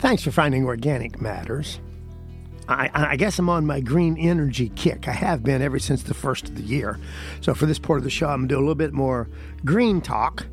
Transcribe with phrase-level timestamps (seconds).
[0.00, 1.78] Thanks for finding Organic Matters.
[2.68, 5.06] I, I, guess I'm on my green energy kick.
[5.08, 6.98] I have been ever since the first of the year.
[7.42, 9.28] So for this part of the show, I'm going to do a little bit more
[9.62, 10.46] green talk.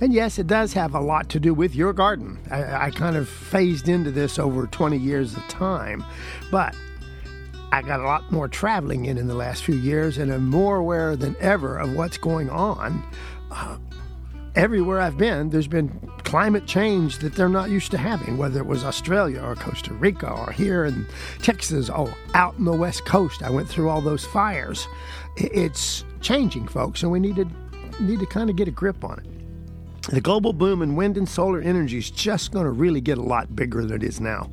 [0.00, 2.38] And yes, it does have a lot to do with your garden.
[2.50, 6.02] I, I kind of phased into this over 20 years of time.
[6.50, 6.74] But
[7.72, 10.76] I got a lot more traveling in in the last few years and I'm more
[10.76, 13.02] aware than ever of what's going on.
[13.50, 13.76] Uh,
[14.54, 15.90] everywhere I've been, there's been
[16.26, 20.28] climate change that they're not used to having, whether it was Australia or Costa Rica
[20.28, 21.06] or here in
[21.40, 23.44] Texas, or out in the West Coast.
[23.44, 24.88] I went through all those fires.
[25.36, 27.46] It's changing, folks, and we need to,
[28.00, 30.10] need to kind of get a grip on it.
[30.10, 33.22] The global boom in wind and solar energy is just going to really get a
[33.22, 34.50] lot bigger than it is now.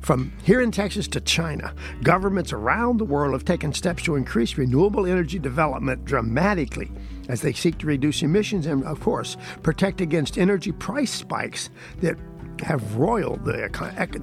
[0.00, 4.56] From here in Texas to China, governments around the world have taken steps to increase
[4.56, 6.90] renewable energy development dramatically
[7.28, 11.70] as they seek to reduce emissions and, of course, protect against energy price spikes
[12.00, 12.16] that
[12.62, 13.52] have roiled the,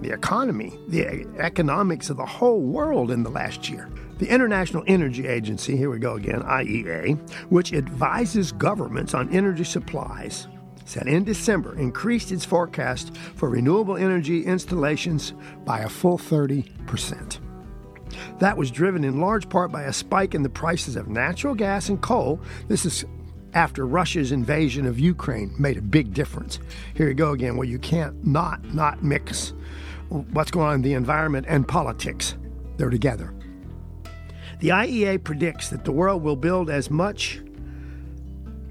[0.01, 3.89] the economy, the economics of the whole world in the last year.
[4.19, 7.19] The International Energy Agency, here we go again, IEA,
[7.49, 10.47] which advises governments on energy supplies,
[10.87, 15.33] said in December increased its forecast for renewable energy installations
[15.65, 17.39] by a full 30%.
[18.39, 21.89] That was driven in large part by a spike in the prices of natural gas
[21.89, 22.39] and coal.
[22.67, 23.05] This is
[23.53, 26.59] after Russia's invasion of Ukraine made a big difference.
[26.93, 29.53] Here you go again, Well, you can't not not mix
[30.09, 32.35] what's going on in the environment and politics.
[32.77, 33.33] They're together.
[34.59, 37.41] The IEA predicts that the world will build as much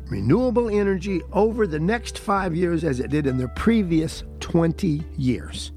[0.09, 5.73] renewable energy over the next five years as it did in the previous 20 years.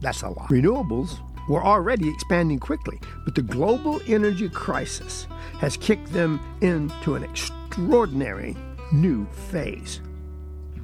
[0.00, 0.48] That's a lot.
[0.48, 5.26] Renewables were already expanding quickly, but the global energy crisis
[5.58, 8.56] has kicked them into an extraordinary
[8.92, 10.00] new phase.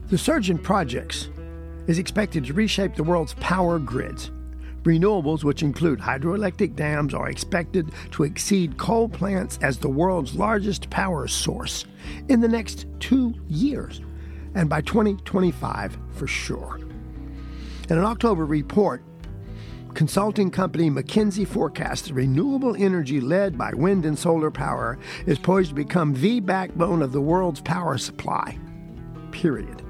[0.09, 1.29] The surge in projects
[1.87, 4.31] is expected to reshape the world's power grids
[4.89, 10.89] Renewables, which include hydroelectric dams, are expected to exceed coal plants as the world's largest
[10.89, 11.85] power source
[12.29, 14.01] in the next two years,
[14.55, 16.81] and by 2025 for sure.
[17.91, 19.03] In an October report,
[19.93, 25.69] consulting company McKinsey forecasts that renewable energy led by wind and solar power is poised
[25.69, 28.59] to become the backbone of the world's power supply.
[29.33, 29.83] Period.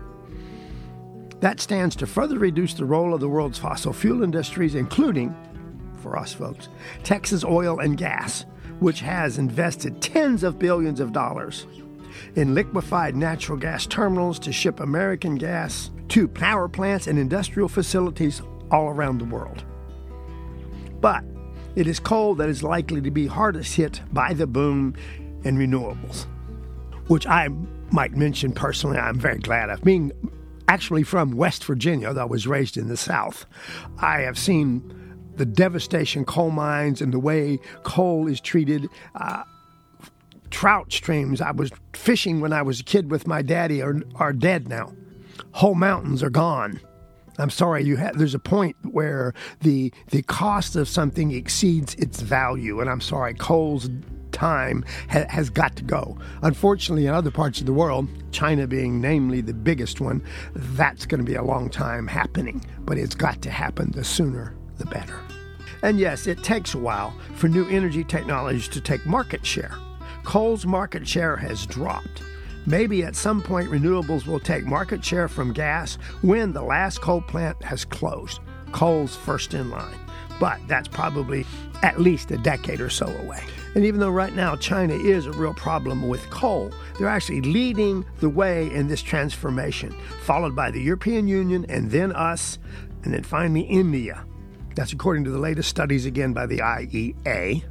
[1.41, 5.35] That stands to further reduce the role of the world's fossil fuel industries, including,
[6.03, 6.69] for us folks,
[7.05, 8.45] Texas oil and gas,
[8.81, 11.67] which has invested tens of billions of dollars
[12.35, 18.43] in liquefied natural gas terminals to ship American gas to power plants and industrial facilities
[18.71, 19.65] all around the world.
[21.01, 21.25] But
[21.77, 24.95] it is coal that is likely to be hardest hit by the boom
[25.45, 26.27] in renewables,
[27.07, 27.49] which I
[27.93, 29.83] might mention personally, I'm very glad of.
[29.85, 30.11] Being
[30.69, 33.47] actually from West Virginia, though I was raised in the South.
[34.01, 34.83] I have seen
[35.37, 38.89] the devastation coal mines and the way coal is treated.
[39.15, 39.43] Uh,
[40.51, 44.33] trout streams I was fishing when I was a kid with my daddy are, are
[44.33, 44.93] dead now.
[45.53, 46.81] Whole mountains are gone.
[47.39, 52.21] I'm sorry, you have, there's a point where the the cost of something exceeds its
[52.21, 53.89] value, and I'm sorry, coal's
[54.33, 56.19] time ha- has got to go.
[56.43, 60.23] Unfortunately, in other parts of the world, China being namely the biggest one,
[60.55, 64.55] that's going to be a long time happening, but it's got to happen the sooner
[64.79, 65.19] the better.
[65.83, 69.77] And yes, it takes a while for new energy technologies to take market share.
[70.25, 72.23] Coal's market share has dropped.
[72.67, 77.23] Maybe at some point renewables will take market share from gas when the last coal
[77.23, 78.41] plant has closed.
[78.73, 79.99] Coal's first in line.
[80.39, 81.47] But that's probably
[81.83, 83.43] at least a decade or so away.
[83.75, 88.05] And even though right now China is a real problem with coal, they're actually leading
[88.21, 92.59] the way in this transformation, followed by the European Union and then us,
[93.05, 94.25] and then finally India.
[94.75, 97.65] That's according to the latest studies again by the IEA.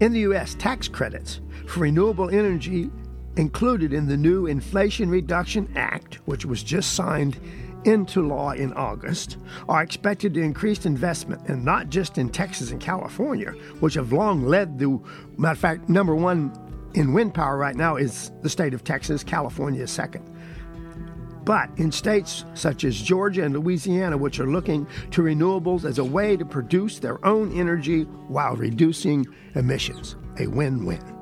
[0.00, 2.90] In the U.S., tax credits for renewable energy
[3.36, 7.38] included in the new Inflation Reduction Act, which was just signed
[7.84, 9.38] into law in August
[9.68, 13.50] are expected to increase investment, and not just in Texas and California,
[13.80, 15.00] which have long led the
[15.36, 16.52] matter of fact, number one
[16.94, 20.28] in wind power right now is the state of Texas, California is second.
[21.44, 26.04] But in states such as Georgia and Louisiana, which are looking to renewables as a
[26.04, 29.26] way to produce their own energy while reducing
[29.56, 31.21] emissions, a win win.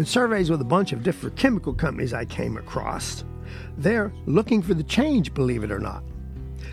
[0.00, 3.22] In surveys with a bunch of different chemical companies I came across,
[3.76, 6.02] they're looking for the change, believe it or not.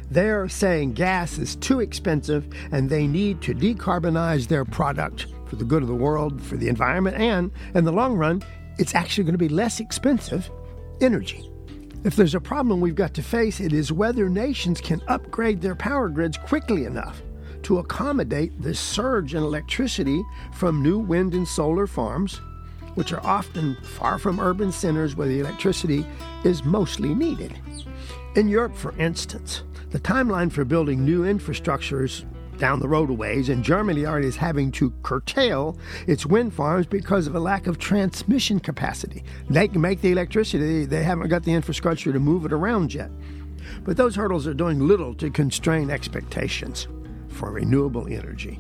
[0.10, 5.66] They're saying gas is too expensive and they need to decarbonize their product for the
[5.66, 8.44] good of the world, for the environment, and in the long run,
[8.80, 10.50] it's actually going to be less expensive
[11.02, 11.52] energy.
[12.06, 15.76] If there's a problem we've got to face, it is whether nations can upgrade their
[15.76, 17.22] power grids quickly enough
[17.64, 22.40] to accommodate the surge in electricity from new wind and solar farms,
[22.98, 26.04] which are often far from urban centers where the electricity
[26.44, 27.54] is mostly needed.
[28.36, 29.62] In Europe, for instance,
[29.92, 32.26] the timeline for building new infrastructures
[32.58, 35.78] down the road a ways, and Germany already is having to curtail
[36.08, 39.24] its wind farms because of a lack of transmission capacity.
[39.48, 43.12] They can make the electricity, they haven't got the infrastructure to move it around yet.
[43.84, 46.88] But those hurdles are doing little to constrain expectations
[47.28, 48.60] for renewable energy.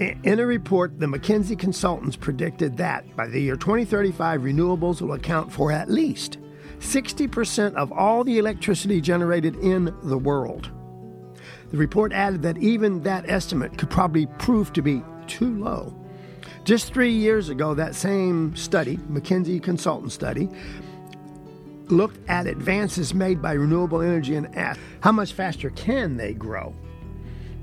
[0.00, 5.52] In a report, the McKinsey consultants predicted that by the year 2035, renewables will account
[5.52, 6.38] for at least
[6.78, 10.70] 60% of all the electricity generated in the world.
[11.70, 15.94] The report added that even that estimate could probably prove to be too low.
[16.64, 20.48] Just three years ago, that same study, McKinsey Consultant Study,
[21.88, 26.74] looked at advances made by renewable energy and asked how much faster can they grow?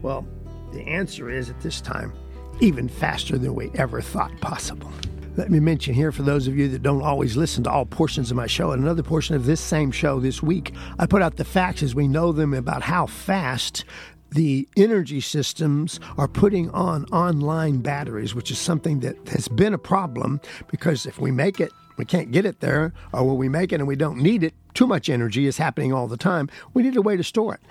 [0.03, 0.27] Well,
[0.71, 2.13] the answer is at this time,
[2.59, 4.91] even faster than we ever thought possible.
[5.35, 8.31] Let me mention here for those of you that don't always listen to all portions
[8.31, 11.35] of my show, and another portion of this same show this week, I put out
[11.35, 13.85] the facts as we know them about how fast
[14.31, 19.77] the energy systems are putting on online batteries, which is something that has been a
[19.77, 23.71] problem because if we make it, we can't get it there, or when we make
[23.71, 26.49] it and we don't need it, too much energy is happening all the time.
[26.73, 27.61] We need a way to store it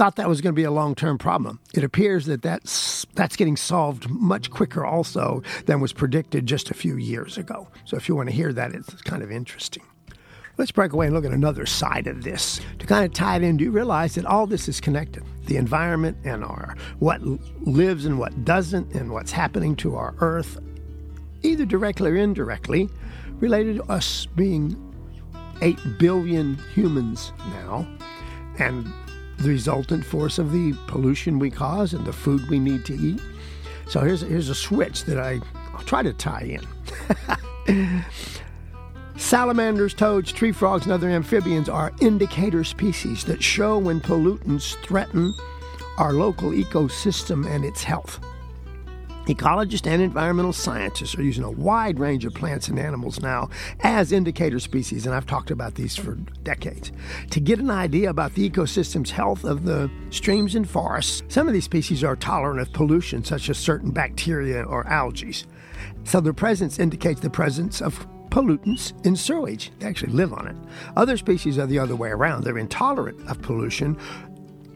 [0.00, 1.60] thought that was going to be a long term problem.
[1.74, 6.74] It appears that that's, that's getting solved much quicker also than was predicted just a
[6.74, 7.68] few years ago.
[7.84, 9.82] So if you want to hear that, it's kind of interesting.
[10.56, 12.62] Let's break away and look at another side of this.
[12.78, 15.22] To kind of tie it in, do you realize that all this is connected?
[15.44, 20.58] The environment and our what lives and what doesn't, and what's happening to our earth,
[21.42, 22.88] either directly or indirectly,
[23.32, 24.74] related to us being
[25.60, 27.34] 8 billion humans
[27.66, 27.86] now,
[28.58, 28.90] and
[29.40, 33.20] the resultant force of the pollution we cause and the food we need to eat.
[33.88, 35.40] So here's, here's a switch that I,
[35.74, 36.58] I'll try to tie
[37.66, 38.04] in.
[39.16, 45.34] Salamanders, toads, tree frogs, and other amphibians are indicator species that show when pollutants threaten
[45.98, 48.20] our local ecosystem and its health.
[49.26, 53.48] Ecologists and environmental scientists are using a wide range of plants and animals now
[53.80, 56.90] as indicator species, and I've talked about these for decades,
[57.30, 61.22] to get an idea about the ecosystem's health of the streams and forests.
[61.28, 65.34] Some of these species are tolerant of pollution, such as certain bacteria or algae.
[66.04, 69.72] So their presence indicates the presence of pollutants in sewage.
[69.78, 70.56] They actually live on it.
[70.96, 72.44] Other species are the other way around.
[72.44, 73.98] They're intolerant of pollution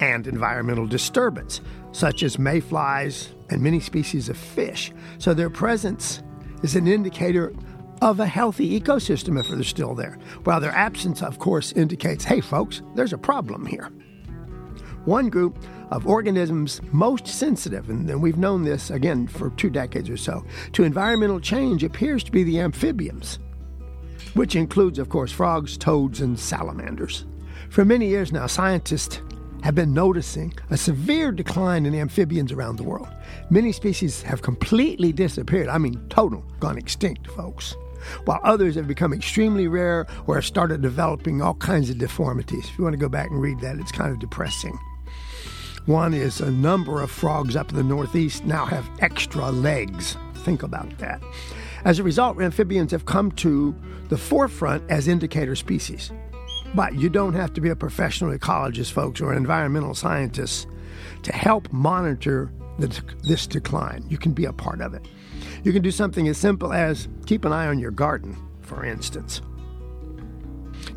[0.01, 1.61] and environmental disturbance,
[1.93, 4.93] such as mayflies and many species of fish.
[5.19, 6.23] So their presence
[6.63, 7.53] is an indicator
[8.03, 12.41] of a healthy ecosystem if they're still there, while their absence, of course, indicates hey,
[12.41, 13.91] folks, there's a problem here.
[15.05, 15.59] One group
[15.91, 20.83] of organisms most sensitive, and we've known this again for two decades or so, to
[20.83, 23.39] environmental change appears to be the amphibians,
[24.33, 27.27] which includes, of course, frogs, toads, and salamanders.
[27.69, 29.21] For many years now, scientists
[29.65, 33.09] have been noticing a severe decline in amphibians around the world.
[33.49, 35.69] Many species have completely disappeared.
[35.69, 37.75] I mean, total, gone extinct, folks.
[38.27, 42.69] While others have become extremely rare or have started developing all kinds of deformities.
[42.69, 44.79] If you want to go back and read that, it's kind of depressing.
[45.87, 50.19] One is a number of frogs up in the Northeast now have extra legs.
[50.45, 51.23] Think about that.
[51.87, 53.75] As a result, amphibians have come to
[54.11, 56.13] the forefront as indicator species.
[56.75, 60.67] But you don't have to be a professional ecologist, folks, or an environmental scientist
[61.23, 64.05] to help monitor the, this decline.
[64.09, 65.07] You can be a part of it.
[65.63, 69.41] You can do something as simple as keep an eye on your garden, for instance.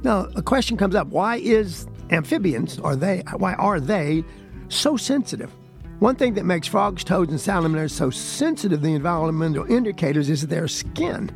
[0.03, 3.23] Now, a question comes up: Why is amphibians, are they?
[3.37, 4.23] Why are they
[4.69, 5.51] so sensitive?
[5.99, 10.45] One thing that makes frogs, toads, and salamanders so sensitive to the environmental indicators is
[10.45, 11.31] their skin.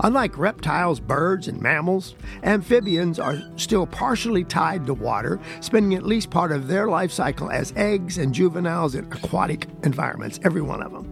[0.00, 6.30] Unlike reptiles, birds, and mammals, amphibians are still partially tied to water, spending at least
[6.30, 10.92] part of their life cycle as eggs and juveniles in aquatic environments, every one of
[10.92, 11.10] them.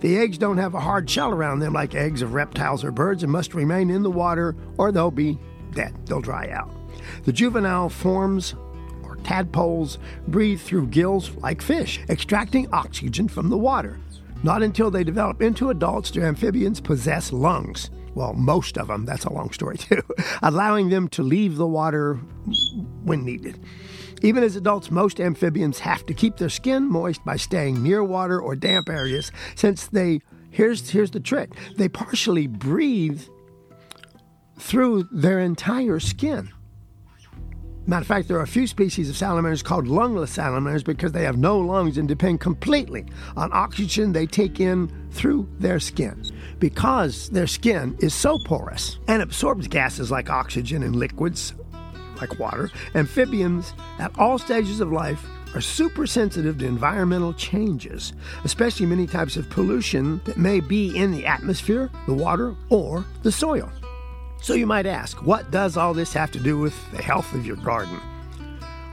[0.00, 3.22] The eggs don't have a hard shell around them like eggs of reptiles or birds
[3.22, 5.38] and must remain in the water or they'll be
[5.74, 5.94] dead.
[6.06, 6.70] They'll dry out.
[7.24, 8.54] The juvenile forms
[9.04, 14.00] or tadpoles breathe through gills like fish, extracting oxygen from the water.
[14.42, 19.24] Not until they develop into adults do amphibians possess lungs well, most of them, that's
[19.24, 20.02] a long story too,
[20.42, 22.14] allowing them to leave the water
[23.04, 23.58] when needed.
[24.22, 28.40] Even as adults, most amphibians have to keep their skin moist by staying near water
[28.40, 33.22] or damp areas since they, here's, here's the trick, they partially breathe
[34.58, 36.52] through their entire skin.
[37.84, 41.24] Matter of fact, there are a few species of salamanders called lungless salamanders because they
[41.24, 43.04] have no lungs and depend completely
[43.36, 46.22] on oxygen they take in through their skin.
[46.60, 51.54] Because their skin is so porous and absorbs gases like oxygen and liquids
[52.20, 58.12] like water, amphibians at all stages of life are super sensitive to environmental changes,
[58.44, 63.32] especially many types of pollution that may be in the atmosphere, the water, or the
[63.32, 63.70] soil.
[64.42, 67.46] So you might ask, what does all this have to do with the health of
[67.46, 68.00] your garden?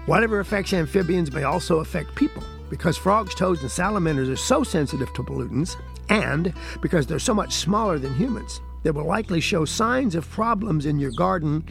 [0.06, 5.12] Whatever affects amphibians may also affect people because frogs, toads, and salamanders are so sensitive
[5.16, 5.76] to pollutants,
[6.10, 10.86] and because they're so much smaller than humans, they will likely show signs of problems
[10.86, 11.66] in your garden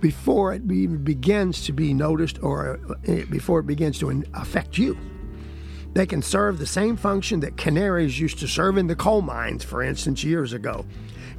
[0.00, 4.96] before it begins to be noticed or uh, before it begins to affect you.
[5.92, 9.64] They can serve the same function that canaries used to serve in the coal mines,
[9.64, 10.86] for instance, years ago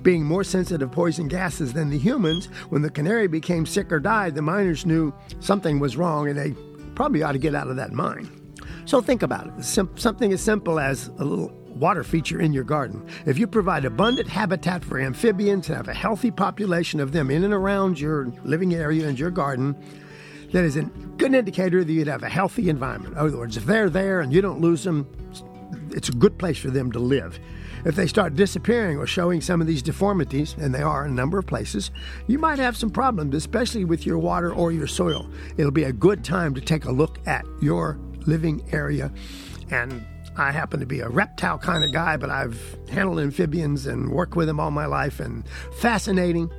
[0.04, 4.00] being more sensitive to poison gases than the humans, when the canary became sick or
[4.00, 6.54] died, the miners knew something was wrong and they
[6.94, 8.30] probably ought to get out of that mine.
[8.86, 9.64] So think about it.
[9.64, 13.08] Something as simple as a little water feature in your garden.
[13.26, 17.44] If you provide abundant habitat for amphibians and have a healthy population of them in
[17.44, 19.76] and around your living area and your garden,
[20.52, 20.84] that is a
[21.18, 23.14] good indicator that you'd have a healthy environment.
[23.14, 25.08] In other words, if they're there and you don't lose them,
[25.90, 27.40] it's a good place for them to live.
[27.86, 31.16] If they start disappearing or showing some of these deformities, and they are in a
[31.16, 31.92] number of places,
[32.28, 35.30] you might have some problems, especially with your water or your soil.
[35.58, 39.12] It'll be a good time to take a look at your living area.
[39.70, 40.06] And
[40.38, 44.36] I happen to be a reptile kind of guy, but I've handled amphibians and worked
[44.36, 45.44] with them all my life, and
[45.80, 46.50] fascinating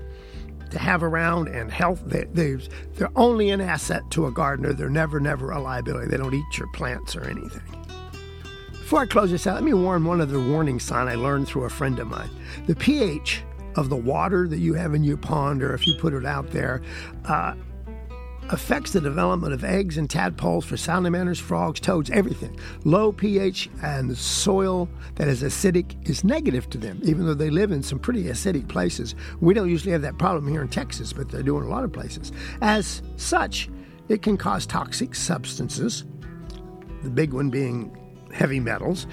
[0.70, 2.02] to have around and health.
[2.04, 2.56] They, they,
[2.94, 4.72] they're only an asset to a gardener.
[4.72, 6.08] They're never, never a liability.
[6.08, 7.83] They don't eat your plants or anything.
[8.84, 11.64] Before I close this out, let me warn one other warning sign I learned through
[11.64, 12.28] a friend of mine.
[12.66, 13.42] The pH
[13.76, 16.50] of the water that you have in your pond, or if you put it out
[16.50, 16.82] there,
[17.24, 17.54] uh,
[18.50, 22.60] affects the development of eggs and tadpoles for salamanders, frogs, toads, everything.
[22.84, 27.72] Low pH and soil that is acidic is negative to them, even though they live
[27.72, 29.14] in some pretty acidic places.
[29.40, 31.84] We don't usually have that problem here in Texas, but they do in a lot
[31.84, 32.32] of places.
[32.60, 33.70] As such,
[34.10, 36.04] it can cause toxic substances,
[37.02, 37.98] the big one being
[38.34, 39.06] heavy metals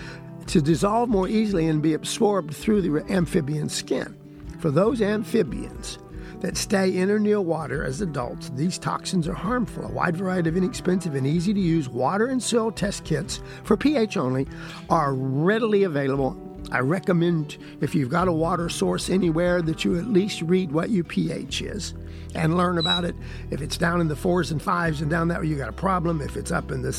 [0.47, 4.17] to dissolve more easily and be absorbed through the amphibian skin.
[4.59, 5.99] For those amphibians
[6.39, 9.85] that stay in or near water as adults, these toxins are harmful.
[9.85, 13.77] A wide variety of inexpensive and easy to use water and soil test kits for
[13.77, 14.47] pH only
[14.89, 16.35] are readily available.
[16.71, 20.89] I recommend if you've got a water source anywhere that you at least read what
[20.89, 21.93] your pH is
[22.33, 23.15] and learn about it.
[23.51, 25.73] If it's down in the fours and fives and down that way, you got a
[25.73, 26.21] problem.
[26.21, 26.93] If it's up in the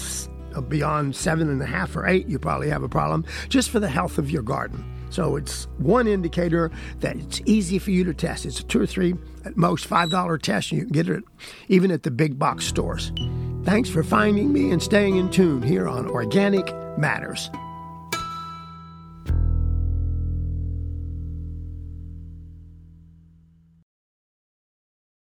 [0.61, 3.89] beyond seven and a half or eight, you probably have a problem just for the
[3.89, 4.85] health of your garden.
[5.11, 8.47] So it's one indicator that it's easy for you to test.
[8.47, 11.23] It's a two or three, at most $5 test, and you can get it
[11.69, 13.13] even at the big box stores.
[13.65, 17.51] Thanks for finding me and staying in tune here on Organic Matters.